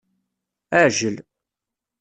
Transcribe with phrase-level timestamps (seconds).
[0.77, 1.15] Aɛjel